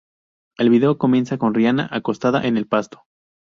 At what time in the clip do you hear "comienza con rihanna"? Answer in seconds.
0.97-1.87